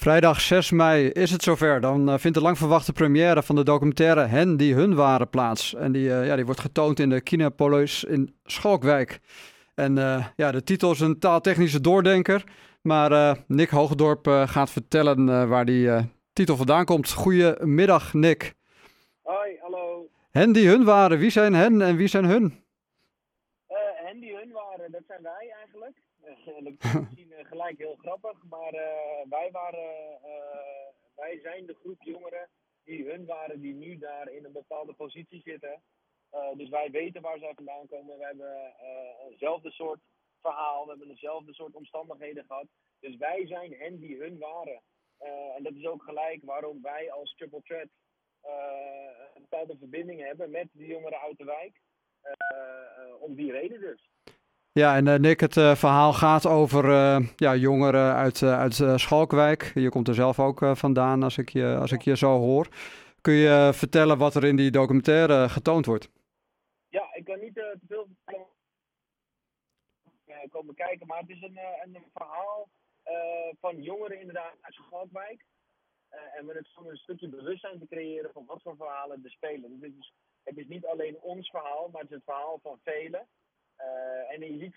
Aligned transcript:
Vrijdag 0.00 0.40
6 0.40 0.70
mei 0.70 1.08
is 1.08 1.30
het 1.30 1.42
zover. 1.42 1.80
Dan 1.80 2.08
uh, 2.08 2.18
vindt 2.18 2.36
de 2.36 2.42
lang 2.42 2.58
verwachte 2.58 2.92
première 2.92 3.42
van 3.42 3.56
de 3.56 3.62
documentaire 3.62 4.20
Hen 4.20 4.56
die 4.56 4.74
hun 4.74 4.94
waren 4.94 5.28
plaats. 5.28 5.74
En 5.74 5.92
die, 5.92 6.08
uh, 6.08 6.26
ja, 6.26 6.36
die 6.36 6.44
wordt 6.44 6.60
getoond 6.60 7.00
in 7.00 7.10
de 7.10 7.20
Kinapolis 7.20 8.04
in 8.04 8.36
Schalkwijk. 8.44 9.20
En 9.74 9.96
uh, 9.96 10.26
ja, 10.36 10.50
de 10.50 10.62
titel 10.62 10.90
is 10.90 11.00
een 11.00 11.18
taaltechnische 11.18 11.80
doordenker. 11.80 12.44
Maar 12.82 13.38
Nick 13.46 13.68
Hoogdorp 13.68 14.26
gaat 14.26 14.70
vertellen 14.70 15.48
waar 15.48 15.64
die 15.64 15.90
titel 16.32 16.56
vandaan 16.56 16.84
komt. 16.84 17.12
Goedemiddag, 17.12 18.12
Nick. 18.12 18.54
Hoi, 19.22 19.58
hallo. 19.60 20.08
Hen 20.30 20.52
die 20.52 20.68
hun 20.68 20.84
waren. 20.84 21.18
Wie 21.18 21.30
zijn 21.30 21.54
hen 21.54 21.82
en 21.82 21.96
wie 21.96 22.08
zijn 22.08 22.24
hun? 22.24 22.62
hen 24.04 24.20
die 24.20 24.36
hun 24.36 24.52
waren, 24.52 24.92
dat 24.92 25.02
zijn 25.06 25.22
wij 25.22 25.54
eigenlijk. 25.58 26.07
Is 26.28 26.44
misschien 26.94 27.30
uh, 27.30 27.44
gelijk 27.44 27.78
heel 27.78 27.96
grappig, 27.96 28.42
maar 28.48 28.74
uh, 28.74 28.80
wij, 29.28 29.50
waren, 29.50 30.18
uh, 30.24 30.88
wij 31.16 31.40
zijn 31.42 31.66
de 31.66 31.74
groep 31.74 32.02
jongeren 32.02 32.48
die 32.84 33.08
hun 33.08 33.26
waren, 33.26 33.60
die 33.60 33.74
nu 33.74 33.98
daar 33.98 34.28
in 34.28 34.44
een 34.44 34.52
bepaalde 34.52 34.92
positie 34.92 35.40
zitten. 35.40 35.82
dus 36.56 36.68
wij 36.68 36.90
weten 36.90 37.22
waar 37.22 37.38
zij 37.38 37.54
vandaan 37.54 37.86
komen. 37.86 38.18
We 38.18 38.24
hebben 38.24 38.74
eenzelfde 39.30 39.70
soort 39.70 40.00
verhaal, 40.40 40.82
we 40.82 40.90
hebben 40.90 41.08
dezelfde 41.08 41.54
soort 41.54 41.74
omstandigheden 41.74 42.44
gehad. 42.44 42.66
Dus 43.00 43.16
wij 43.16 43.46
zijn 43.46 43.72
hen 43.72 43.98
die 43.98 44.18
hun 44.18 44.38
waren. 44.38 44.82
en 45.56 45.62
dat 45.62 45.74
is 45.74 45.86
ook 45.86 46.02
gelijk 46.02 46.44
waarom 46.44 46.82
wij 46.82 47.12
als 47.12 47.34
Triple 47.34 47.62
Threat 47.62 47.88
een 49.34 49.42
bepaalde 49.42 49.76
verbinding 49.78 50.20
hebben 50.20 50.50
met 50.50 50.68
die 50.72 50.86
jongeren 50.86 51.20
uit 51.20 51.38
de 51.38 51.44
wijk. 51.44 51.80
om 53.20 53.34
die 53.34 53.52
reden 53.52 53.80
dus. 53.80 54.08
Ja, 54.78 54.96
en 54.96 55.06
uh, 55.06 55.14
Nick, 55.14 55.40
het 55.40 55.56
uh, 55.56 55.74
verhaal 55.74 56.12
gaat 56.12 56.46
over 56.46 56.84
uh, 56.84 57.28
ja, 57.36 57.54
jongeren 57.54 58.14
uit, 58.14 58.42
uit 58.42 58.74
Schalkwijk. 59.00 59.70
Je 59.74 59.88
komt 59.88 60.08
er 60.08 60.14
zelf 60.14 60.38
ook 60.38 60.60
vandaan, 60.76 61.22
als 61.22 61.38
ik, 61.38 61.48
je, 61.48 61.76
als 61.80 61.92
ik 61.92 62.02
je 62.02 62.16
zo 62.16 62.38
hoor. 62.38 62.68
Kun 63.20 63.32
je 63.32 63.70
vertellen 63.74 64.18
wat 64.18 64.34
er 64.34 64.44
in 64.44 64.56
die 64.56 64.70
documentaire 64.70 65.48
getoond 65.48 65.86
wordt? 65.86 66.10
Ja, 66.88 67.14
ik 67.14 67.24
kan 67.24 67.40
niet 67.40 67.54
te 67.54 67.78
veel 67.88 68.08
komen 70.50 70.74
kijken, 70.74 71.06
maar 71.06 71.20
het 71.20 71.30
is 71.30 71.42
een, 71.42 71.58
een 71.82 72.04
verhaal 72.12 72.68
van 73.60 73.82
jongeren 73.82 74.20
inderdaad 74.20 74.54
uit 74.60 74.74
Schalkwijk. 74.74 75.44
en 76.36 76.46
met 76.46 76.56
het 76.56 76.68
om 76.76 76.86
een 76.86 76.96
stukje 76.96 77.28
bewustzijn 77.28 77.78
te 77.78 77.86
creëren 77.86 78.30
van 78.32 78.44
wat 78.46 78.62
voor 78.62 78.76
verhalen 78.76 79.20
er 79.24 79.30
spelen. 79.30 79.70
Dus 79.70 79.80
het, 79.80 79.98
is, 79.98 80.12
het 80.42 80.56
is 80.56 80.66
niet 80.66 80.86
alleen 80.86 81.16
ons 81.20 81.50
verhaal, 81.50 81.88
maar 81.92 82.02
het 82.02 82.10
is 82.10 82.16
het 82.16 82.24
verhaal 82.24 82.58
van 82.62 82.78
velen. 82.82 83.26
Uh, 83.80 84.32
en 84.32 84.40
je 84.40 84.58
ziet 84.58 84.76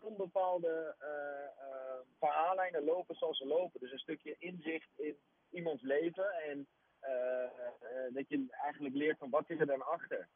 onbepaalde 0.00 0.94
uh, 1.02 1.66
uh, 1.68 2.00
verhaallijnen 2.18 2.84
lopen 2.84 3.14
zoals 3.14 3.38
ze 3.38 3.46
lopen. 3.46 3.80
Dus 3.80 3.92
een 3.92 3.98
stukje 3.98 4.36
inzicht 4.38 4.88
in 4.96 5.16
iemands 5.50 5.82
leven. 5.82 6.30
En 6.32 6.68
dat 8.12 8.28
je 8.28 8.46
eigenlijk 8.50 8.94
leert 8.94 9.18
van 9.18 9.30
wat 9.30 9.50
is 9.50 9.60
er 9.60 9.66
dan 9.66 9.86
achter. 9.86 10.28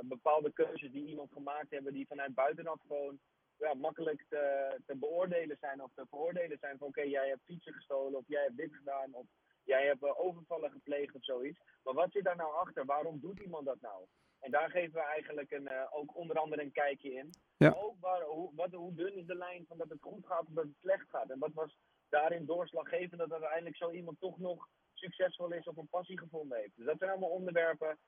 bepaalde 0.00 0.52
keuzes 0.52 0.90
die 0.90 1.06
iemand 1.06 1.32
gemaakt 1.32 1.70
hebben 1.70 1.92
die 1.92 2.06
vanuit 2.06 2.34
buitenaf 2.34 2.80
gewoon 2.80 3.20
ja, 3.58 3.74
makkelijk 3.74 4.24
te, 4.28 4.74
te 4.86 4.96
beoordelen 4.96 5.56
zijn 5.60 5.82
of 5.82 5.90
te 5.94 6.06
veroordelen 6.08 6.58
zijn. 6.58 6.78
Van 6.78 6.88
oké, 6.88 7.02
jij 7.02 7.28
hebt 7.28 7.44
fietsen 7.44 7.72
gestolen 7.72 8.18
of 8.18 8.24
jij 8.26 8.42
hebt 8.42 8.56
dit 8.56 8.74
gedaan 8.74 9.14
of 9.14 9.26
jij 9.64 9.86
hebt 9.86 10.16
overvallen 10.16 10.70
gepleegd 10.70 11.14
of 11.14 11.24
zoiets. 11.24 11.60
Maar 11.82 11.94
wat 11.94 12.12
zit 12.12 12.24
daar 12.24 12.36
nou 12.36 12.54
achter? 12.54 12.84
Waarom 12.84 13.20
doet 13.20 13.40
iemand 13.40 13.66
dat 13.66 13.80
nou? 13.80 14.06
En 14.40 14.50
daar 14.50 14.70
geven 14.70 14.92
we 14.92 15.06
eigenlijk 15.06 15.50
een, 15.50 15.68
uh, 15.72 15.84
ook 15.90 16.16
onder 16.16 16.36
andere 16.36 16.62
een 16.62 16.72
kijkje 16.72 17.12
in. 17.12 17.30
Ja. 17.56 17.70
Maar 17.70 17.82
ook 17.82 18.00
waar, 18.00 18.22
hoe, 18.22 18.50
wat, 18.54 18.72
hoe 18.72 18.94
dun 18.94 19.14
is 19.16 19.26
de 19.26 19.34
lijn 19.34 19.64
van 19.68 19.78
dat 19.78 19.88
het 19.88 20.02
goed 20.02 20.26
gaat 20.26 20.46
of 20.46 20.54
dat 20.54 20.64
het 20.64 20.76
slecht 20.80 21.08
gaat. 21.08 21.30
En 21.30 21.38
wat 21.38 21.52
was 21.52 21.76
daarin 22.08 22.46
doorslaggevend 22.46 23.20
dat 23.20 23.32
uiteindelijk 23.32 23.76
zo 23.76 23.90
iemand 23.90 24.20
toch 24.20 24.38
nog 24.38 24.68
succesvol 24.92 25.52
is 25.52 25.66
of 25.66 25.76
een 25.76 25.88
passie 25.88 26.18
gevonden 26.18 26.58
heeft. 26.58 26.76
Dus 26.76 26.86
dat 26.86 26.98
zijn 26.98 27.10
allemaal 27.10 27.30
onderwerpen 27.30 27.98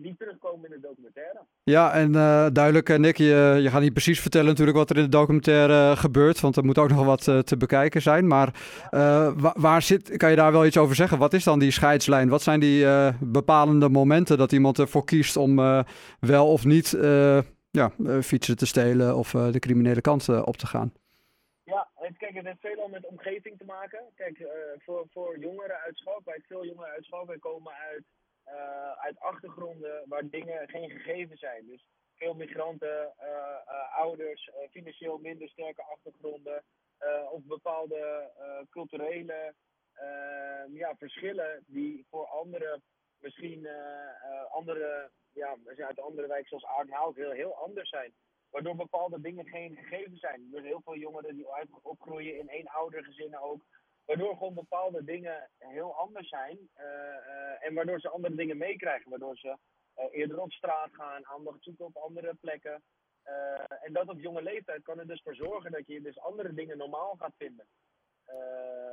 die 0.00 0.16
terugkomen 0.16 0.64
in 0.64 0.80
de 0.80 0.86
documentaire. 0.88 1.40
Ja, 1.62 1.92
en 1.92 2.12
uh, 2.12 2.46
duidelijk, 2.52 2.98
Nick, 2.98 3.16
je, 3.16 3.58
je 3.62 3.70
gaat 3.70 3.80
niet 3.80 3.92
precies 3.92 4.20
vertellen 4.20 4.46
natuurlijk 4.46 4.76
wat 4.76 4.90
er 4.90 4.96
in 4.96 5.02
de 5.02 5.08
documentaire 5.08 5.96
gebeurt, 5.96 6.40
want 6.40 6.56
er 6.56 6.64
moet 6.64 6.78
ook 6.78 6.88
nog 6.88 7.04
wat 7.04 7.22
te 7.46 7.56
bekijken 7.58 8.02
zijn. 8.02 8.26
Maar 8.26 8.54
wa 9.36 9.54
waar 9.56 9.82
zit, 9.82 10.16
kan 10.16 10.30
je 10.30 10.36
daar 10.36 10.52
wel 10.52 10.66
iets 10.66 10.76
over 10.76 10.96
zeggen? 10.96 11.18
Wat 11.18 11.32
is 11.32 11.44
dan 11.44 11.58
die 11.58 11.70
scheidslijn? 11.70 12.28
Wat 12.28 12.42
zijn 12.42 12.60
die 12.60 12.86
bepalende 13.20 13.88
momenten 13.88 14.38
dat 14.38 14.52
iemand 14.52 14.78
ervoor 14.78 15.04
kiest 15.04 15.36
om 15.36 15.56
wel 16.20 16.52
of 16.52 16.64
niet 16.64 16.96
ja, 17.70 17.90
fietsen 18.22 18.56
te 18.56 18.66
stelen 18.66 19.16
of 19.16 19.30
de 19.30 19.58
criminele 19.58 20.00
kant 20.00 20.28
op 20.28 20.56
te 20.56 20.66
gaan? 20.66 20.92
Ja, 21.64 21.88
kijk, 22.18 22.34
het 22.34 22.44
heeft 22.44 22.60
veelal 22.60 22.88
met 22.88 23.06
omgeving 23.06 23.58
te 23.58 23.64
maken. 23.64 24.00
Kijk, 24.16 24.46
voor, 24.84 25.06
voor 25.12 25.38
jongeren 25.38 25.76
uit 25.86 25.96
Schalkwijk, 25.96 26.44
veel 26.46 26.64
jongeren 26.64 26.92
uit 26.92 27.04
Schalkwijk 27.04 27.40
komen 27.40 27.72
uit 27.92 28.04
uit 28.98 29.20
achtergronden 29.20 30.02
waar 30.08 30.28
dingen 30.28 30.68
geen 30.68 30.90
gegeven 30.90 31.36
zijn. 31.36 31.66
Dus 31.66 31.84
veel 32.14 32.34
migranten, 32.34 33.14
uh, 33.20 33.26
uh, 33.26 33.98
ouders, 33.98 34.50
financieel 34.70 35.18
minder 35.18 35.48
sterke 35.48 35.82
achtergronden 35.82 36.62
of 37.30 37.42
bepaalde 37.42 38.30
culturele 38.70 39.54
ja, 40.72 40.94
verschillen 40.96 41.64
die 41.66 42.06
voor 42.10 42.26
anderen 42.26 42.82
misschien 43.18 43.68
andere, 44.50 45.10
ja, 45.32 45.56
uit 45.76 46.00
andere 46.00 46.26
wijken 46.26 46.48
zoals 46.48 46.64
Aardenhout 46.64 47.16
heel, 47.16 47.30
heel 47.30 47.54
anders 47.54 47.88
zijn. 47.88 48.12
Waardoor 48.50 48.76
bepaalde 48.76 49.20
dingen 49.20 49.46
geen 49.46 49.76
gegeven 49.76 50.16
zijn. 50.16 50.40
Er 50.40 50.48
zijn 50.50 50.64
heel 50.64 50.82
veel 50.84 50.96
jongeren 50.96 51.34
die 51.34 51.46
opgroeien 51.82 52.38
in 52.38 52.48
één 52.48 52.66
oudergezinnen 52.66 53.40
ook 53.40 53.62
Waardoor 54.08 54.36
gewoon 54.36 54.54
bepaalde 54.54 55.04
dingen 55.04 55.50
heel 55.58 55.94
anders 55.94 56.28
zijn. 56.28 56.58
Uh, 56.58 56.84
uh, 56.84 57.66
en 57.66 57.74
waardoor 57.74 58.00
ze 58.00 58.08
andere 58.08 58.34
dingen 58.34 58.56
meekrijgen. 58.56 59.10
Waardoor 59.10 59.36
ze 59.36 59.48
uh, 59.48 60.04
eerder 60.10 60.40
op 60.40 60.52
straat 60.52 60.88
gaan, 60.92 61.26
aandacht 61.26 61.62
zoeken 61.62 61.86
op 61.86 61.96
andere 61.96 62.34
plekken. 62.40 62.82
en 63.80 63.92
dat 63.92 64.08
op 64.08 64.20
jonge 64.20 64.42
leeftijd 64.42 64.82
kan 64.82 64.98
er 64.98 65.06
dus 65.06 65.20
voor 65.22 65.34
zorgen 65.34 65.70
dat 65.70 65.86
je 65.86 66.00
dus 66.02 66.20
andere 66.20 66.54
dingen 66.54 66.78
normaal 66.78 67.16
gaat 67.18 67.34
vinden. 67.38 67.66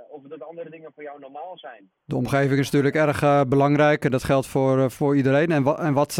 of 0.09 0.21
dat 0.23 0.41
andere 0.41 0.69
dingen 0.69 0.93
voor 0.93 1.03
jou 1.03 1.19
normaal 1.19 1.57
zijn. 1.57 1.91
De 2.03 2.15
omgeving 2.15 2.59
is 2.59 2.71
natuurlijk 2.71 2.95
erg 2.95 3.47
belangrijk. 3.47 4.05
En 4.05 4.11
dat 4.11 4.23
geldt 4.23 4.47
voor, 4.47 4.91
voor 4.91 5.15
iedereen. 5.15 5.51
En, 5.51 5.63
wa 5.63 5.77
en 5.77 5.93
wat 5.93 6.15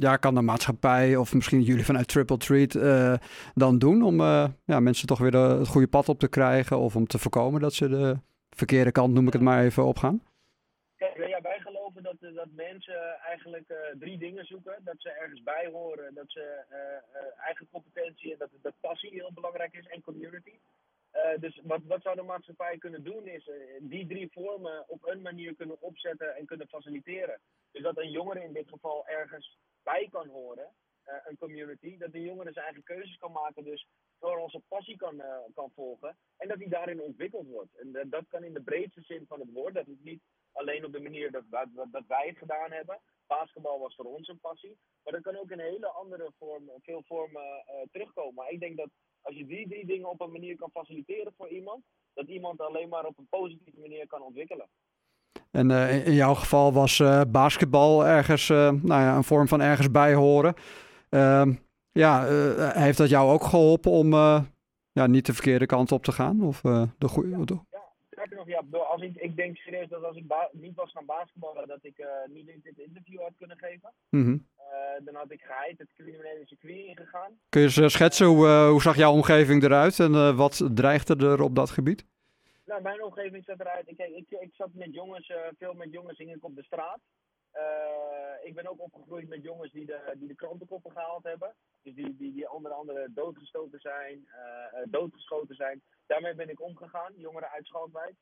ja, 0.00 0.16
kan 0.16 0.34
de 0.34 0.40
maatschappij 0.40 1.16
of 1.16 1.34
misschien 1.34 1.62
jullie 1.62 1.84
vanuit 1.84 2.08
Triple 2.08 2.36
Treat 2.36 2.74
uh, 2.74 3.14
dan 3.54 3.78
doen 3.78 4.02
om 4.02 4.20
uh, 4.20 4.48
ja, 4.64 4.80
mensen 4.80 5.06
toch 5.06 5.18
weer 5.18 5.30
de, 5.30 5.38
het 5.38 5.68
goede 5.68 5.88
pad 5.88 6.08
op 6.08 6.18
te 6.18 6.28
krijgen 6.28 6.78
of 6.78 6.96
om 6.96 7.06
te 7.06 7.18
voorkomen 7.18 7.60
dat 7.60 7.74
ze 7.74 7.88
de 7.88 8.16
verkeerde 8.50 8.92
kant, 8.92 9.14
noem 9.14 9.26
ik 9.26 9.32
het 9.32 9.42
maar 9.42 9.64
even, 9.64 9.84
opgaan? 9.84 10.22
Kijk, 10.96 11.28
ja, 11.28 11.40
wij 11.40 11.58
geloven 11.60 12.02
dat, 12.02 12.16
dat 12.20 12.48
mensen 12.56 13.18
eigenlijk 13.20 13.72
drie 13.98 14.18
dingen 14.18 14.44
zoeken. 14.44 14.76
Dat 14.84 14.94
ze 14.98 15.10
ergens 15.10 15.42
bij 15.42 15.68
horen, 15.72 16.14
dat 16.14 16.24
ze 16.30 16.64
eigen 17.46 17.68
competentie 17.72 18.32
en 18.32 18.38
dat, 18.38 18.50
dat 18.62 18.74
passie 18.80 19.10
heel 19.10 19.30
belangrijk 19.34 19.74
is 19.74 19.86
en 19.86 20.02
community. 20.02 20.58
dus 21.40 21.60
wat, 21.62 21.80
wat 21.84 22.02
zou 22.02 22.16
de 22.16 22.22
maatschappij 22.22 22.78
kunnen 22.78 23.04
doen 23.04 23.26
is 23.26 23.50
die 23.80 24.06
drie 24.06 24.28
vormen 24.32 24.84
op 24.86 25.06
een 25.06 25.22
manier 25.22 25.54
kunnen 25.54 25.80
opzetten 25.80 26.36
en 26.36 26.46
kunnen 26.46 26.68
faciliteren. 26.68 27.38
Dus 27.72 27.82
dat 27.82 27.98
een 27.98 28.10
jongere 28.10 28.44
in 28.44 28.52
dit 28.52 28.68
geval 28.68 29.06
ergens 29.08 29.58
bij 29.90 30.08
kan 30.10 30.28
horen, 30.28 30.68
uh, 31.08 31.14
een 31.24 31.36
community, 31.36 31.98
dat 31.98 32.12
de 32.12 32.22
jongere 32.22 32.52
zijn 32.52 32.64
eigen 32.64 32.82
keuzes 32.82 33.16
kan 33.16 33.32
maken, 33.32 33.64
dus 33.64 33.86
vooral 34.18 34.50
zijn 34.50 34.62
passie 34.68 34.96
kan, 34.96 35.14
uh, 35.14 35.36
kan 35.54 35.70
volgen 35.74 36.16
en 36.36 36.48
dat 36.48 36.58
die 36.58 36.68
daarin 36.68 37.00
ontwikkeld 37.00 37.46
wordt. 37.46 37.74
En 37.78 38.08
dat 38.10 38.24
kan 38.28 38.44
in 38.44 38.54
de 38.54 38.62
breedste 38.62 39.02
zin 39.02 39.24
van 39.28 39.40
het 39.40 39.52
woord, 39.52 39.74
dat 39.74 39.86
is 39.86 39.98
niet 40.02 40.22
alleen 40.52 40.84
op 40.84 40.92
de 40.92 41.00
manier 41.00 41.30
dat, 41.30 41.44
dat, 41.50 41.68
dat, 41.90 42.04
wij 42.06 42.26
het 42.26 42.38
gedaan 42.38 42.72
hebben. 42.72 43.00
Basketbal 43.26 43.78
was 43.78 43.94
voor 43.94 44.04
ons 44.04 44.28
een 44.28 44.40
passie, 44.40 44.78
maar 45.02 45.12
dat 45.12 45.22
kan 45.22 45.36
ook 45.36 45.50
in 45.50 45.60
hele 45.60 45.88
andere 45.88 46.32
vormen, 46.38 46.80
veel 46.82 47.02
vormen 47.06 47.64
terugkomen. 47.90 48.34
Maar 48.34 48.50
ik 48.50 48.60
denk 48.60 48.76
dat 48.76 48.90
als 49.20 49.36
je 49.36 49.46
die 49.46 49.68
drie 49.68 49.86
dingen 49.86 50.08
op 50.08 50.20
een 50.20 50.32
manier 50.32 50.56
kan 50.56 50.70
faciliteren 50.70 51.32
voor 51.36 51.48
iemand, 51.48 51.84
dat 52.14 52.28
iemand 52.28 52.60
alleen 52.60 52.88
maar 52.88 53.06
op 53.06 53.18
een 53.18 53.28
positieve 53.28 53.80
manier 53.80 54.06
kan 54.06 54.22
ontwikkelen. 54.22 54.68
En 55.50 55.70
uh, 55.70 56.06
in 56.06 56.14
jouw 56.14 56.34
geval 56.34 56.72
was 56.72 56.98
uh, 56.98 57.20
basketbal 57.28 58.06
ergens, 58.06 58.48
uh, 58.48 58.56
nou 58.58 59.02
ja, 59.02 59.16
een 59.16 59.24
vorm 59.24 59.48
van 59.48 59.60
ergens 59.60 59.90
bij 59.90 60.14
horen. 60.14 60.54
Ehm, 61.08 61.52
ja, 61.92 62.24
heeft 62.72 62.98
dat 62.98 63.08
jou 63.08 63.30
ook 63.30 63.44
geholpen 63.44 63.90
om 63.90 64.12
ja, 64.92 65.06
niet 65.06 65.26
de 65.26 65.32
verkeerde 65.32 65.66
kant 65.66 65.92
op 65.92 66.04
te 66.04 66.12
gaan? 66.12 66.42
Of 66.42 66.60
de 66.98 67.08
goede... 67.08 67.28
Ja, 67.28 67.36
ja, 67.36 68.36
nog, 68.36 68.46
ja, 68.46 68.78
als 68.78 69.02
ik, 69.02 69.16
ik 69.16 69.36
denk 69.36 69.56
serieus 69.56 69.88
dat 69.88 70.04
als 70.04 70.16
ik 70.16 70.24
niet 70.52 70.74
was 70.74 70.92
gaan 70.92 71.06
basketballen, 71.06 71.68
dat 71.68 71.78
ik 71.82 72.04
niet 72.32 72.48
in 72.48 72.60
dit 72.62 72.78
interview 72.78 73.20
had 73.20 73.32
kunnen 73.38 73.56
geven. 73.56 73.92
Mm 74.10 74.24
-hmm. 74.24 74.46
dan 75.04 75.14
had 75.14 75.32
ik 75.32 75.42
geheid 75.42 75.78
het 75.78 75.88
criminele 75.94 76.42
circuit 76.44 76.86
ingegaan. 76.86 77.30
Kun 77.48 77.60
je 77.60 77.80
eens 77.82 77.92
schetsen, 77.92 78.26
hoe, 78.26 78.48
hoe 78.48 78.82
zag 78.82 78.96
jouw 78.96 79.12
omgeving 79.12 79.62
eruit 79.62 79.98
en 79.98 80.36
wat 80.36 80.68
dreigde 80.74 81.16
er 81.16 81.42
op 81.42 81.54
dat 81.54 81.70
gebied? 81.70 82.04
Nou, 82.70 82.82
mijn 82.82 83.02
omgeving 83.02 83.44
zat 83.44 83.60
eruit. 83.60 83.88
Ik, 83.88 83.98
ik, 83.98 84.30
ik 84.30 84.54
zat 84.54 84.72
met 84.72 84.94
jongens, 84.94 85.28
uh, 85.28 85.46
veel 85.58 85.72
met 85.72 85.92
jongens 85.92 86.18
hing 86.18 86.34
ik 86.34 86.44
op 86.44 86.54
de 86.56 86.62
straat. 86.62 87.00
ik 88.42 88.54
ben 88.54 88.66
ook 88.66 88.80
opgegroeid 88.80 89.28
met 89.28 89.42
jongens 89.42 89.72
die 89.72 89.86
de, 89.86 90.14
die 90.16 90.28
de 90.28 90.34
krantenkoppen 90.34 90.92
gehaald 90.92 91.24
hebben. 91.24 91.54
Dus 91.82 91.94
die, 91.94 92.16
die, 92.16 92.32
die 92.32 92.50
onder 92.50 92.72
andere 92.72 93.08
doodgestoten 93.14 93.80
zijn, 93.80 94.28
doodgeschoten 94.84 95.54
zijn. 95.54 95.82
Daarmee 96.06 96.34
ben 96.34 96.48
ik 96.48 96.60
omgegaan, 96.60 97.12
jongeren 97.16 97.50
uit 97.50 97.66
Schalkwijk. 97.66 98.14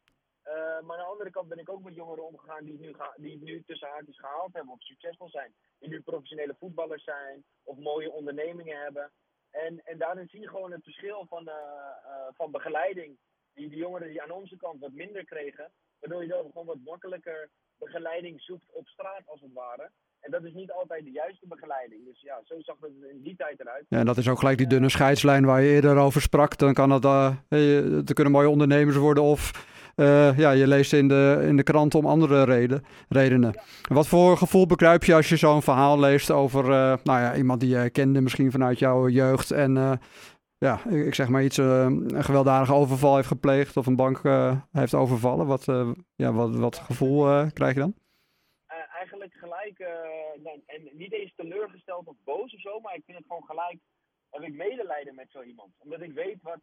maar 0.82 0.96
aan 0.96 1.04
de 1.04 1.12
andere 1.12 1.30
kant 1.30 1.48
ben 1.48 1.58
ik 1.58 1.68
ook 1.68 1.82
met 1.82 1.94
jongeren 1.94 2.26
omgegaan 2.26 2.64
die 2.64 2.78
nu, 2.78 2.94
die 3.16 3.42
nu 3.42 3.62
tussen 3.62 3.88
haakjes 3.88 4.18
gehaald 4.18 4.52
hebben 4.52 4.72
of 4.72 4.82
succesvol 4.82 5.28
zijn. 5.28 5.54
Die 5.78 5.88
nu 5.88 6.00
professionele 6.00 6.54
voetballers 6.58 7.04
zijn 7.04 7.44
of 7.62 7.76
mooie 7.76 8.10
ondernemingen 8.10 8.82
hebben. 8.82 9.10
En, 9.50 9.84
en 9.84 9.98
daarin 9.98 10.28
zie 10.28 10.40
je 10.40 10.48
gewoon 10.48 10.72
het 10.72 10.82
verschil 10.82 11.26
van, 11.26 11.50
van 12.34 12.50
begeleiding 12.50 13.18
die, 13.58 13.68
die 13.68 13.78
jongeren 13.78 14.08
die 14.08 14.22
aan 14.22 14.30
onze 14.40 14.56
kant 14.56 14.80
wat 14.80 14.92
minder 14.92 15.24
kregen. 15.24 15.66
Waardoor 16.00 16.22
je 16.22 16.28
dan 16.28 16.50
gewoon 16.52 16.66
wat 16.66 16.84
makkelijker 16.84 17.50
begeleiding 17.78 18.40
zoekt 18.40 18.68
op 18.72 18.86
straat, 18.86 19.22
als 19.24 19.40
het 19.40 19.52
ware. 19.52 19.90
En 20.20 20.30
dat 20.30 20.44
is 20.44 20.52
niet 20.52 20.72
altijd 20.72 21.04
de 21.04 21.10
juiste 21.10 21.46
begeleiding. 21.46 22.04
Dus 22.04 22.20
ja, 22.20 22.40
zo 22.44 22.54
zag 22.58 22.76
het 22.80 22.90
in 23.10 23.22
die 23.22 23.36
tijd 23.36 23.60
eruit. 23.60 23.84
Ja, 23.88 23.98
en 23.98 24.06
dat 24.06 24.16
is 24.16 24.28
ook 24.28 24.38
gelijk 24.38 24.58
die 24.58 24.66
dunne 24.66 24.88
scheidslijn 24.88 25.44
waar 25.44 25.62
je 25.62 25.68
eerder 25.68 25.96
over 25.96 26.20
sprak. 26.20 26.58
Dan 26.58 26.74
kan 26.74 26.90
het, 26.90 27.04
uh, 27.04 28.08
er 28.08 28.14
kunnen 28.14 28.32
mooie 28.32 28.48
ondernemers 28.48 28.96
worden 28.96 29.22
of 29.22 29.66
uh, 29.96 30.38
ja, 30.38 30.50
je 30.50 30.66
leest 30.66 30.92
in 30.92 31.08
de, 31.08 31.44
in 31.46 31.56
de 31.56 31.62
krant 31.62 31.94
om 31.94 32.06
andere 32.06 32.44
reden, 32.44 32.84
redenen. 33.08 33.60
Wat 33.88 34.08
voor 34.08 34.36
gevoel 34.36 34.66
bekruip 34.66 35.04
je 35.04 35.14
als 35.14 35.28
je 35.28 35.36
zo'n 35.36 35.62
verhaal 35.62 36.00
leest 36.00 36.30
over 36.30 36.64
uh, 36.64 36.70
nou 37.02 37.20
ja, 37.20 37.36
iemand 37.36 37.60
die 37.60 37.78
je 37.78 37.90
kende 37.90 38.20
misschien 38.20 38.50
vanuit 38.50 38.78
jouw 38.78 39.08
jeugd 39.08 39.50
en 39.50 40.00
ja, 40.58 40.84
ik 40.84 41.14
zeg 41.14 41.28
maar 41.28 41.44
iets, 41.44 41.58
uh, 41.58 41.84
een 41.84 42.24
gewelddadige 42.24 42.74
overval 42.74 43.14
heeft 43.14 43.28
gepleegd 43.28 43.76
of 43.76 43.86
een 43.86 43.96
bank 43.96 44.18
uh, 44.22 44.60
heeft 44.72 44.94
overvallen. 44.94 45.46
Wat, 45.46 45.66
uh, 45.66 45.90
ja, 46.14 46.32
wat, 46.32 46.56
wat 46.56 46.78
gevoel 46.78 47.50
krijg 47.52 47.74
je 47.74 47.80
dan? 47.80 47.94
eigenlijk 48.98 49.34
gelijk, 49.34 49.78
nou, 50.42 50.62
en 50.66 50.88
niet 50.92 51.12
eens 51.12 51.34
teleurgesteld 51.34 52.06
of 52.06 52.16
boos 52.24 52.54
of 52.54 52.60
zo, 52.60 52.80
maar 52.80 52.94
ik 52.94 53.04
vind 53.04 53.18
het 53.18 53.26
gewoon 53.26 53.44
gelijk, 53.44 53.78
heb 54.30 54.42
ik 54.42 54.54
medelijden 54.54 55.14
met 55.14 55.30
zo 55.30 55.42
iemand. 55.42 55.74
Omdat 55.78 56.00
ik 56.00 56.12
weet 56.12 56.42
wat, 56.42 56.60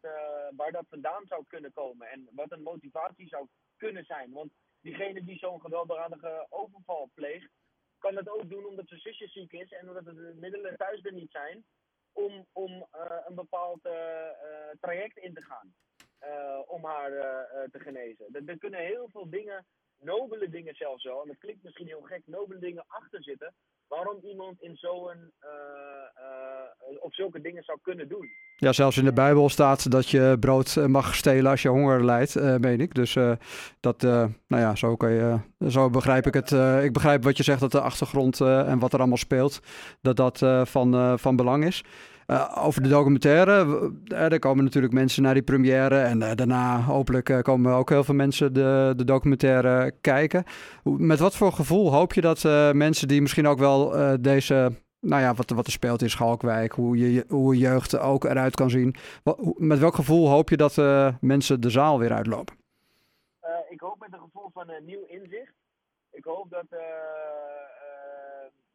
waar 0.56 0.72
dat 0.72 0.86
vandaan 0.88 1.26
zou 1.26 1.44
kunnen 1.48 1.72
komen 1.72 2.10
en 2.10 2.28
wat 2.32 2.52
een 2.52 2.62
motivatie 2.62 3.28
zou 3.28 3.46
kunnen 3.76 4.04
zijn. 4.04 4.32
Want 4.32 4.52
diegene 4.80 5.24
die 5.24 5.38
zo'n 5.38 5.60
gewelddadige 5.60 6.46
overval 6.48 7.10
pleegt, 7.14 7.50
kan 7.98 8.16
het 8.16 8.28
ook 8.28 8.50
doen 8.50 8.64
omdat 8.64 8.88
zijn 8.88 9.00
zusje 9.00 9.28
ziek 9.28 9.52
is 9.52 9.72
en 9.72 9.88
omdat 9.88 10.04
de 10.04 10.36
middelen 10.40 10.76
thuis 10.76 11.04
er 11.04 11.12
niet 11.12 11.30
zijn 11.30 11.64
om, 12.16 12.46
om 12.52 12.72
uh, 12.72 13.16
een 13.26 13.34
bepaald 13.34 13.86
uh, 13.86 13.92
traject 14.80 15.16
in 15.16 15.34
te 15.34 15.42
gaan. 15.42 15.74
om 16.66 16.84
haar 16.84 17.10
te 17.70 17.78
genezen. 17.78 18.26
Er, 18.32 18.42
er, 18.46 18.58
kunnen 18.58 18.80
heel 18.80 19.08
veel 19.12 19.30
dingen, 19.30 19.66
nobele 19.98 20.48
dingen 20.48 20.74
zelfs 20.74 21.04
wel, 21.04 21.22
en 21.22 21.28
dat 21.28 21.38
klinkt 21.38 21.62
misschien 21.62 21.86
heel 21.86 22.02
gek, 22.02 22.22
nobele 22.26 22.60
dingen 22.60 22.84
achter 22.86 23.22
zitten. 23.22 23.54
Waarom 23.88 24.18
iemand 24.22 24.60
in 24.60 24.76
zo'n, 24.76 25.32
op 27.00 27.14
zulke 27.14 27.40
dingen 27.40 27.62
zou 27.62 27.78
kunnen 27.82 28.08
doen. 28.08 28.28
Ja, 28.56 28.72
zelfs 28.72 28.98
in 28.98 29.04
de 29.04 29.12
Bijbel 29.12 29.48
staat 29.48 29.90
dat 29.90 30.08
je 30.08 30.36
brood 30.40 30.76
mag 30.86 31.14
stelen 31.14 31.50
als 31.50 31.62
je 31.62 31.68
honger 31.68 32.04
lijdt, 32.04 32.36
uh, 32.36 32.56
meen 32.56 32.80
ik. 32.80 32.94
Dus 32.94 33.16
dat, 33.80 34.02
nou 34.02 34.32
ja, 34.46 34.74
zo, 34.74 34.96
kan 34.96 35.12
je, 35.12 35.36
zo 35.68 35.90
begrijp 35.90 36.26
ik 36.26 36.34
het. 36.34 36.50
ik 36.82 36.92
begrijp 36.92 37.24
wat 37.24 37.36
je 37.36 37.42
zegt, 37.42 37.60
dat 37.60 37.72
de 37.72 37.80
achtergrond 37.80 38.40
en 38.40 38.78
wat 38.78 38.92
er 38.92 38.98
allemaal 38.98 39.16
speelt, 39.16 39.60
dat 40.00 40.16
dat 40.16 40.38
van, 40.68 41.18
van 41.18 41.36
belang 41.36 41.64
is. 41.64 41.84
over 42.54 42.82
de 42.82 42.88
documentaire, 42.88 43.92
er 44.08 44.38
komen 44.38 44.64
natuurlijk 44.64 44.92
mensen 44.92 45.22
naar 45.22 45.34
die 45.34 45.42
première 45.42 45.98
en 45.98 46.18
daarna 46.18 46.80
hopelijk 46.80 47.38
komen 47.42 47.72
ook 47.72 47.90
heel 47.90 48.04
veel 48.04 48.14
mensen 48.14 48.52
de, 48.52 48.92
de 48.96 49.04
documentaire 49.04 49.92
kijken. 50.00 50.44
Met 50.82 51.18
wat 51.18 51.36
voor 51.36 51.52
gevoel 51.52 51.92
hoop 51.92 52.12
je 52.12 52.20
dat 52.20 52.42
mensen 52.74 53.08
die 53.08 53.20
misschien 53.20 53.46
ook 53.46 53.58
wel 53.58 53.94
deze 54.20 54.72
nou 55.06 55.22
ja, 55.22 55.34
wat, 55.34 55.50
wat 55.50 55.66
er 55.66 55.72
speelt 55.72 56.02
in 56.02 56.10
Schalkwijk, 56.10 56.72
hoe 56.72 56.98
je, 56.98 57.24
hoe 57.28 57.54
je 57.54 57.60
jeugd 57.60 57.98
ook 57.98 58.24
eruit 58.24 58.54
kan 58.54 58.70
zien. 58.70 58.94
met 59.56 59.78
welk 59.78 59.94
gevoel 59.94 60.28
hoop 60.28 60.48
je 60.48 60.56
dat 60.56 60.76
uh, 60.76 61.14
mensen 61.20 61.60
de 61.60 61.70
zaal 61.70 61.98
weer 61.98 62.12
uitlopen? 62.12 62.56
Uh, 63.44 63.50
ik 63.70 63.80
hoop 63.80 63.98
met 63.98 64.12
een 64.12 64.20
gevoel 64.20 64.50
van 64.52 64.70
een 64.70 64.84
nieuw 64.84 65.04
inzicht. 65.06 65.52
Ik 66.10 66.24
hoop 66.24 66.50
dat 66.50 66.66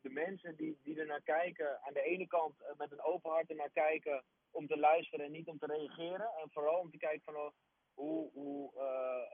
de 0.01 0.09
mensen 0.09 0.55
die, 0.55 0.77
die 0.83 0.99
er 0.99 1.05
naar 1.05 1.21
kijken, 1.23 1.67
aan 1.81 1.93
de 1.93 2.03
ene 2.03 2.27
kant 2.27 2.53
met 2.77 2.91
een 2.91 3.03
open 3.03 3.31
hart 3.31 3.49
er 3.49 3.55
naar 3.55 3.69
kijken 3.73 4.23
om 4.51 4.67
te 4.67 4.77
luisteren 4.77 5.25
en 5.25 5.31
niet 5.31 5.47
om 5.47 5.59
te 5.59 5.65
reageren. 5.65 6.29
En 6.43 6.49
vooral 6.51 6.79
om 6.79 6.91
te 6.91 6.97
kijken 6.97 7.21
van 7.23 7.35
oh, 7.35 7.51
hoe, 7.93 8.29
hoe 8.33 8.71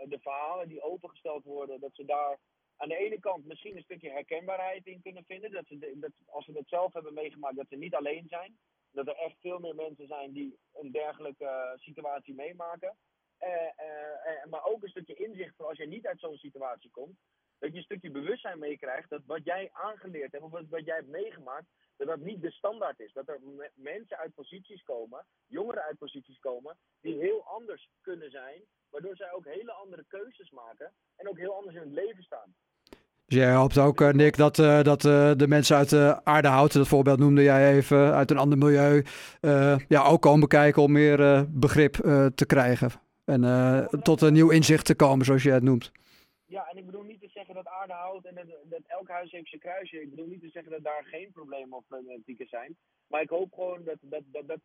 de 0.09 0.19
verhalen 0.21 0.67
die 0.67 0.83
opengesteld 0.83 1.43
worden, 1.43 1.79
dat 1.79 1.91
ze 1.93 2.05
daar 2.05 2.37
aan 2.77 2.89
de 2.89 2.97
ene 2.97 3.19
kant 3.19 3.45
misschien 3.45 3.75
een 3.75 3.83
stukje 3.83 4.09
herkenbaarheid 4.09 4.85
in 4.85 5.01
kunnen 5.01 5.23
vinden. 5.25 5.51
Dat 5.51 5.67
ze, 5.67 5.95
dat, 5.99 6.11
als 6.25 6.45
ze 6.45 6.51
dat 6.51 6.67
zelf 6.67 6.93
hebben 6.93 7.13
meegemaakt, 7.13 7.55
dat 7.55 7.67
ze 7.69 7.75
niet 7.75 7.95
alleen 7.95 8.27
zijn. 8.27 8.57
Dat 8.91 9.07
er 9.07 9.15
echt 9.15 9.39
veel 9.39 9.59
meer 9.59 9.75
mensen 9.75 10.07
zijn 10.07 10.31
die 10.31 10.57
een 10.73 10.91
dergelijke 10.91 11.43
uh, 11.43 11.79
situatie 11.79 12.33
meemaken. 12.35 12.97
Uh, 13.39 14.45
maar 14.49 14.65
ook 14.65 14.83
een 14.83 14.89
stukje 14.89 15.13
inzicht 15.13 15.55
voor 15.55 15.65
als 15.65 15.77
je 15.77 15.87
niet 15.87 16.07
uit 16.07 16.19
zo'n 16.19 16.37
situatie 16.37 16.89
komt. 16.89 17.17
Dat 17.59 17.71
je 17.71 17.77
een 17.77 17.83
stukje 17.83 18.11
bewustzijn 18.11 18.59
meekrijgt 18.59 19.09
dat 19.09 19.21
wat 19.25 19.43
jij 19.43 19.69
aangeleerd 19.71 20.31
hebt 20.31 20.43
of 20.43 20.51
wat, 20.51 20.67
wat 20.69 20.85
jij 20.85 20.95
hebt 20.95 21.07
meegemaakt, 21.07 21.67
dat 21.95 22.07
dat 22.07 22.19
niet 22.19 22.41
de 22.41 22.51
standaard 22.51 22.99
is. 22.99 23.13
Dat 23.13 23.27
er 23.27 23.39
mensen 23.73 24.17
uit 24.17 24.33
posities 24.33 24.83
komen, 24.83 25.25
jongeren 25.45 25.83
uit 25.83 25.97
posities 25.97 26.39
komen, 26.39 26.77
die 27.01 27.19
heel 27.19 27.45
anders 27.45 27.89
kunnen 28.01 28.31
zijn. 28.31 28.61
Waardoor 28.89 29.15
zij 29.15 29.31
ook 29.31 29.45
hele 29.45 29.71
andere 29.71 30.05
keuzes 30.07 30.49
maken 30.49 30.93
en 31.15 31.29
ook 31.29 31.37
heel 31.37 31.55
anders 31.55 31.75
in 31.75 31.81
het 31.81 31.91
leven 31.91 32.23
staan. 32.23 32.55
Dus 33.27 33.37
jij 33.37 33.53
hoopt 33.53 33.77
ook, 33.77 34.01
uh, 34.01 34.09
Nick, 34.09 34.37
dat, 34.37 34.57
uh, 34.57 34.81
dat 34.81 35.03
uh, 35.03 35.31
de 35.35 35.47
mensen 35.47 35.75
uit 35.75 35.91
uh, 35.91 36.17
Aardehout, 36.23 36.73
dat 36.73 36.87
voorbeeld 36.87 37.19
noemde 37.19 37.43
jij 37.43 37.75
even, 37.75 38.13
uit 38.13 38.31
een 38.31 38.37
ander 38.37 38.57
milieu, 38.57 39.03
ja, 39.87 40.03
ook 40.03 40.21
komen 40.21 40.47
kijken 40.47 40.81
om 40.81 40.91
meer 40.91 41.45
begrip 41.49 41.93
te 42.35 42.45
krijgen. 42.45 42.91
En 43.25 43.41
tot 44.01 44.21
een 44.21 44.33
nieuw 44.33 44.49
inzicht 44.49 44.85
te 44.85 44.95
komen, 44.95 45.25
zoals 45.25 45.43
je 45.43 45.51
het 45.51 45.63
noemt. 45.63 45.91
Ja, 46.45 46.67
en 46.71 46.77
ik 46.77 46.85
bedoel 46.85 47.03
niet 47.03 47.21
te 47.21 47.29
zeggen 47.33 47.55
dat 47.55 47.67
Aardehout 47.67 48.25
en 48.25 48.35
dat, 48.69 48.79
elk 48.87 49.09
huis 49.09 49.31
heeft 49.31 49.49
zijn 49.49 49.61
kruisje. 49.61 50.01
Ik 50.01 50.09
bedoel 50.09 50.27
niet 50.27 50.41
te 50.41 50.49
zeggen 50.49 50.71
dat 50.71 50.83
daar 50.83 51.03
geen 51.05 51.29
problemen 51.33 51.77
of 51.77 51.83
problematieken 51.87 52.47
zijn. 52.47 52.75
Maar 53.07 53.21
ik 53.21 53.29
hoop 53.29 53.53
gewoon 53.53 53.83
dat, 53.83 53.97
dat, 54.01 54.21
dat, 54.31 54.47
dat 54.47 54.59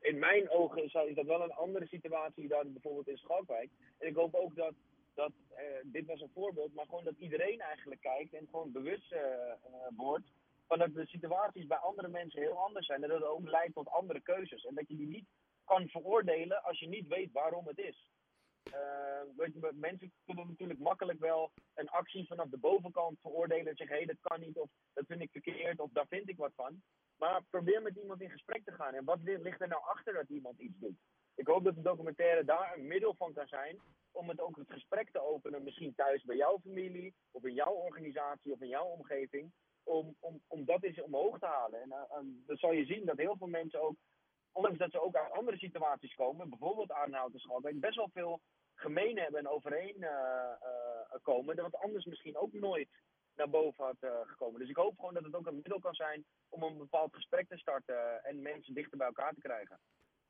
in 0.00 0.18
mijn 0.18 0.50
ogen 0.50 0.84
is 0.84 0.92
dat 0.92 1.26
wel 1.26 1.42
een 1.42 1.52
andere 1.52 1.86
situatie 1.86 2.48
dan 2.48 2.72
bijvoorbeeld 2.72 3.08
in 3.08 3.16
Schalkwijk. 3.16 3.70
En 3.98 4.08
ik 4.08 4.14
hoop 4.14 4.34
ook 4.34 4.56
dat 4.56 4.72
dat, 5.20 5.32
uh, 5.50 5.80
dit 5.84 6.06
was 6.06 6.20
een 6.20 6.38
voorbeeld, 6.40 6.74
maar 6.74 6.84
gewoon 6.84 7.04
dat 7.04 7.18
iedereen 7.18 7.60
eigenlijk 7.60 8.00
kijkt 8.00 8.34
en 8.34 8.48
gewoon 8.50 8.72
bewust 8.72 9.12
uh, 9.12 9.20
wordt 9.96 10.28
van 10.66 10.78
dat 10.78 10.94
de 10.94 11.06
situaties 11.06 11.66
bij 11.66 11.76
andere 11.76 12.08
mensen 12.08 12.40
heel 12.40 12.58
anders 12.58 12.86
zijn 12.86 13.02
en 13.02 13.08
dat 13.08 13.20
het 13.20 13.28
ook 13.28 13.48
leidt 13.48 13.74
tot 13.74 13.88
andere 13.88 14.20
keuzes. 14.20 14.64
En 14.64 14.74
dat 14.74 14.88
je 14.88 14.96
die 14.96 15.06
niet 15.06 15.28
kan 15.64 15.88
veroordelen 15.88 16.62
als 16.62 16.78
je 16.78 16.88
niet 16.88 17.06
weet 17.06 17.32
waarom 17.32 17.66
het 17.66 17.78
is. 17.78 18.08
je, 18.64 19.70
mensen 19.74 20.12
kunnen 20.24 20.46
natuurlijk 20.48 20.80
makkelijk 20.80 21.18
wel 21.18 21.50
een 21.74 21.88
actie 21.88 22.26
vanaf 22.26 22.48
de 22.48 22.58
bovenkant 22.58 23.20
veroordelen 23.20 23.66
en 23.66 23.76
zeggen: 23.76 23.96
hé, 23.96 24.04
dat 24.04 24.20
kan 24.20 24.40
niet, 24.40 24.56
of 24.58 24.70
dat 24.92 25.06
vind 25.06 25.20
ik 25.20 25.30
verkeerd, 25.30 25.80
of 25.80 25.90
daar 25.92 26.06
vind 26.06 26.28
ik 26.28 26.36
wat 26.36 26.52
van. 26.54 26.82
Maar 27.16 27.42
probeer 27.50 27.82
met 27.82 27.96
iemand 27.96 28.20
in 28.20 28.30
gesprek 28.30 28.64
te 28.64 28.72
gaan. 28.72 28.94
En 28.94 29.04
wat 29.04 29.18
ligt 29.22 29.60
er 29.60 29.68
nou 29.68 29.82
achter 29.84 30.12
dat 30.12 30.28
iemand 30.28 30.58
iets 30.58 30.78
doet? 30.78 30.98
Ik 31.40 31.46
hoop 31.46 31.64
dat 31.64 31.74
de 31.74 31.82
documentaire 31.82 32.44
daar 32.44 32.74
een 32.76 32.86
middel 32.86 33.14
van 33.14 33.32
kan 33.32 33.46
zijn 33.46 33.80
om 34.12 34.28
het 34.28 34.40
ook 34.40 34.56
het 34.56 34.70
gesprek 34.70 35.10
te 35.10 35.20
openen, 35.20 35.62
misschien 35.62 35.94
thuis 35.94 36.22
bij 36.22 36.36
jouw 36.36 36.58
familie, 36.58 37.14
of 37.30 37.44
in 37.44 37.54
jouw 37.54 37.72
organisatie 37.72 38.52
of 38.52 38.60
in 38.60 38.68
jouw 38.68 38.84
omgeving, 38.84 39.52
om, 39.82 40.16
om, 40.18 40.40
om 40.46 40.64
dat 40.64 40.82
eens 40.82 41.00
omhoog 41.00 41.38
te 41.38 41.46
halen. 41.46 41.80
En 41.80 41.88
uh, 41.88 42.46
dan 42.46 42.56
zal 42.56 42.72
je 42.72 42.84
zien 42.84 43.04
dat 43.04 43.16
heel 43.16 43.36
veel 43.36 43.46
mensen 43.46 43.82
ook, 43.82 43.94
ondanks 44.52 44.78
dat 44.78 44.90
ze 44.90 45.00
ook 45.00 45.16
uit 45.16 45.32
andere 45.32 45.56
situaties 45.58 46.14
komen, 46.14 46.48
bijvoorbeeld 46.48 46.92
Aardenhout 46.92 47.32
best 47.80 47.96
wel 47.96 48.10
veel 48.12 48.40
gemeen 48.74 49.18
hebben 49.18 49.40
en 49.40 49.48
overeen 49.48 49.96
uh, 49.98 50.08
uh, 50.08 51.18
komen, 51.22 51.56
dat 51.56 51.70
wat 51.70 51.80
anders 51.80 52.04
misschien 52.04 52.36
ook 52.36 52.52
nooit 52.52 52.88
naar 53.36 53.50
boven 53.50 53.84
had 53.84 54.26
gekomen. 54.26 54.60
Dus 54.60 54.68
ik 54.68 54.76
hoop 54.76 54.98
gewoon 54.98 55.14
dat 55.14 55.24
het 55.24 55.34
ook 55.34 55.46
een 55.46 55.54
middel 55.54 55.80
kan 55.80 55.94
zijn 55.94 56.24
om 56.48 56.62
een 56.62 56.78
bepaald 56.78 57.14
gesprek 57.14 57.48
te 57.48 57.58
starten 57.58 58.24
en 58.24 58.42
mensen 58.42 58.74
dichter 58.74 58.98
bij 58.98 59.06
elkaar 59.06 59.34
te 59.34 59.40
krijgen. 59.40 59.78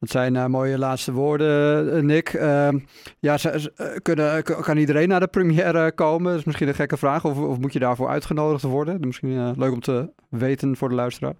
Dat 0.00 0.11
zijn 0.11 0.35
uh, 0.35 0.47
mooie 0.47 0.78
laatste 0.78 1.12
woorden, 1.12 1.87
uh, 1.87 2.02
Nick. 2.02 2.33
Uh, 2.33 2.69
ja, 3.19 3.37
eh, 3.37 3.97
kunnen, 4.02 4.42
kan 4.42 4.76
iedereen 4.76 5.09
naar 5.09 5.21
de 5.21 5.28
première 5.28 5.92
komen? 5.92 6.30
Dat 6.30 6.38
is 6.38 6.45
misschien 6.45 6.69
een 6.69 6.75
gekke 6.75 6.97
vraag. 6.97 7.25
Of, 7.25 7.38
of 7.38 7.59
moet 7.59 7.73
je 7.73 7.78
daarvoor 7.78 8.09
uitgenodigd 8.09 8.62
worden? 8.62 9.00
Misschien 9.00 9.59
leuk 9.59 9.73
om 9.73 9.80
te 9.80 10.12
weten 10.28 10.76
voor 10.76 10.88
de 10.88 10.95
luisteraar. 10.95 11.35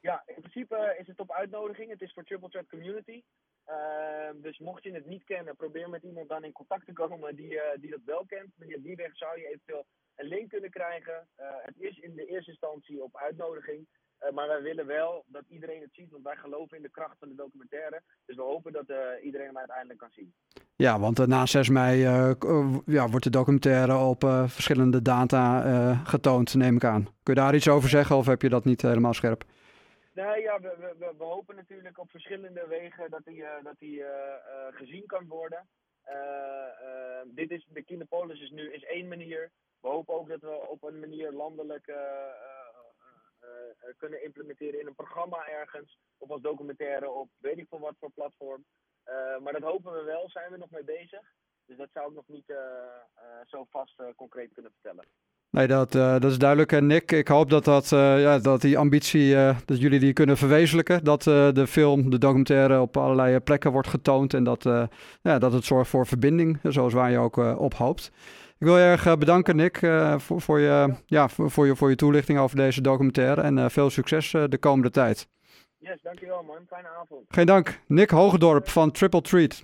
Ja, 0.00 0.22
in 0.26 0.40
principe 0.40 0.96
is 1.00 1.06
het 1.06 1.20
op 1.20 1.32
uitnodiging. 1.32 1.90
Het 1.90 2.00
is 2.02 2.12
voor 2.12 2.24
Triple 2.24 2.48
Threat 2.48 2.68
Community. 2.68 3.22
Ehm, 3.64 4.40
dus 4.40 4.58
mocht 4.58 4.82
je 4.82 4.92
het 4.92 5.06
niet 5.06 5.24
kennen, 5.24 5.56
probeer 5.56 5.88
met 5.88 6.02
iemand 6.02 6.28
dan 6.28 6.44
in 6.44 6.52
contact 6.52 6.86
te 6.86 6.92
komen 6.92 7.36
die, 7.36 7.60
die 7.80 7.90
dat 7.90 8.00
wel 8.04 8.24
kent. 8.26 8.48
Via 8.58 8.78
die 8.78 8.96
weg 8.96 9.16
zou 9.16 9.38
je 9.38 9.46
eventueel 9.46 9.86
een 10.16 10.28
link 10.28 10.48
kunnen 10.48 10.70
krijgen. 10.70 11.26
het 11.62 11.74
is 11.78 11.98
in 11.98 12.14
de 12.14 12.26
eerste 12.26 12.50
instantie 12.50 13.02
op 13.02 13.16
uitnodiging. 13.16 13.86
Maar 14.32 14.48
wij 14.48 14.62
willen 14.62 14.86
wel 14.86 15.24
dat 15.26 15.42
iedereen 15.48 15.80
het 15.80 15.92
ziet, 15.92 16.10
want 16.10 16.24
wij 16.24 16.36
geloven 16.36 16.76
in 16.76 16.82
de 16.82 16.90
kracht 16.90 17.16
van 17.18 17.28
de 17.28 17.34
documentaire. 17.34 18.02
Dus 18.26 18.36
we 18.36 18.42
hopen 18.42 18.72
dat 18.72 18.84
iedereen 19.22 19.46
hem 19.46 19.58
uiteindelijk 19.58 19.98
kan 19.98 20.10
zien. 20.10 20.34
Ja, 20.76 20.98
want 20.98 21.26
na 21.26 21.46
6 21.46 21.68
mei 21.68 21.98
ja, 22.86 23.08
wordt 23.08 23.24
de 23.24 23.30
documentaire 23.30 23.96
op 23.96 24.20
verschillende 24.46 25.02
data 25.02 25.94
getoond, 25.94 26.54
neem 26.54 26.76
ik 26.76 26.84
aan. 26.84 27.02
Kun 27.22 27.34
je 27.34 27.40
daar 27.40 27.54
iets 27.54 27.68
over 27.68 27.88
zeggen 27.88 28.16
of 28.16 28.26
heb 28.26 28.42
je 28.42 28.48
dat 28.48 28.64
niet 28.64 28.82
helemaal 28.82 29.14
scherp? 29.14 29.44
Nee, 30.14 30.40
ja, 30.40 30.60
we, 30.60 30.94
we, 30.98 31.14
we, 31.18 31.24
hopen 31.24 31.56
natuurlijk 31.56 31.98
op 31.98 32.10
verschillende 32.10 32.66
wegen 32.68 33.10
dat 33.10 33.20
hij 33.24 33.60
dat 33.62 33.78
die, 33.78 34.02
gezien 34.70 35.06
kan 35.06 35.26
worden. 35.28 35.66
dit 37.24 37.50
is, 37.50 37.66
de 37.68 37.82
Kinepolis 37.82 38.40
is 38.40 38.50
nu 38.50 38.72
is 38.72 38.84
één 38.84 39.08
manier. 39.08 39.50
We 39.84 39.90
hopen 39.90 40.14
ook 40.14 40.28
dat 40.28 40.40
we 40.40 40.66
op 40.68 40.82
een 40.82 41.00
manier 41.00 41.32
landelijk 41.32 41.86
eh, 41.86 41.96
kunnen 43.96 44.24
implementeren 44.24 44.80
in 44.80 44.86
een 44.86 44.94
programma 44.94 45.48
ergens. 45.48 45.98
Of 46.18 46.30
als 46.30 46.42
documentaire 46.42 47.10
op 47.10 47.28
weet 47.38 47.58
ik 47.58 47.66
veel 47.68 47.80
wat 47.80 47.94
voor 48.00 48.10
platform. 48.10 48.64
Eh, 49.02 49.38
maar 49.42 49.52
dat 49.52 49.62
hopen 49.62 49.92
we 49.92 50.02
wel, 50.02 50.30
zijn 50.30 50.50
we 50.50 50.56
nog 50.56 50.70
mee 50.70 50.84
bezig. 50.84 51.22
Dus 51.66 51.76
dat 51.76 51.88
zou 51.92 52.08
ik 52.08 52.14
nog 52.14 52.28
niet 52.28 52.50
eh, 52.50 52.56
zo 53.46 53.66
vast 53.70 54.02
concreet 54.16 54.52
kunnen 54.52 54.72
vertellen. 54.72 55.06
Nee, 55.50 55.66
dat, 55.66 55.92
dat 55.92 56.24
is 56.24 56.38
duidelijk. 56.38 56.80
Nick, 56.80 57.12
ik 57.12 57.28
hoop 57.28 57.50
dat, 57.50 57.64
dat, 57.64 57.88
ja, 57.88 58.38
dat 58.38 58.60
die 58.60 58.78
ambitie, 58.78 59.34
dat 59.64 59.80
jullie 59.80 60.00
die 60.00 60.12
kunnen 60.12 60.36
verwezenlijken. 60.36 61.04
Dat 61.04 61.22
de 61.22 61.66
film, 61.68 62.10
de 62.10 62.18
documentaire 62.18 62.80
op 62.80 62.96
allerlei 62.96 63.40
plekken 63.40 63.72
wordt 63.72 63.88
getoond. 63.88 64.34
En 64.34 64.44
dat, 64.44 64.62
ja, 65.22 65.38
dat 65.38 65.52
het 65.52 65.64
zorgt 65.64 65.90
voor 65.90 66.06
verbinding, 66.06 66.58
zoals 66.62 66.92
waar 66.92 67.10
je 67.10 67.18
ook 67.18 67.36
op 67.36 67.74
hoopt. 67.74 68.10
Ik 68.64 68.70
wil 68.70 68.78
je 68.78 68.84
erg 68.84 69.06
eh, 69.06 69.16
bedanken, 69.16 69.56
Nick, 69.56 69.82
eh, 69.82 70.18
voor, 70.18 70.40
voor, 70.40 70.60
je, 70.60 70.94
ja, 71.06 71.28
voor, 71.28 71.66
je, 71.66 71.76
voor 71.76 71.88
je 71.88 71.96
toelichting 71.96 72.38
over 72.38 72.56
deze 72.56 72.80
documentaire. 72.80 73.40
En 73.40 73.58
eh, 73.58 73.68
veel 73.68 73.90
succes 73.90 74.30
de 74.30 74.58
komende 74.58 74.90
tijd. 74.90 75.28
Yes, 75.78 76.02
dankjewel 76.02 76.42
man. 76.42 76.56
Fijne 76.68 76.88
avond. 77.02 77.24
Geen 77.28 77.46
dank. 77.46 77.80
Nick 77.86 78.10
Hoogdorp 78.10 78.68
van 78.68 78.90
Triple 78.90 79.20
Treat. 79.20 79.52